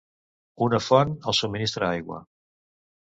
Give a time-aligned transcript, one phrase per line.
[0.67, 2.21] Una font els subministra aigua.